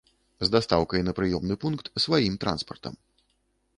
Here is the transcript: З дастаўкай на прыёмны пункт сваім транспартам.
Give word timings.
З 0.47 0.47
дастаўкай 0.53 1.03
на 1.09 1.13
прыёмны 1.21 1.59
пункт 1.65 1.91
сваім 2.07 2.41
транспартам. 2.45 2.93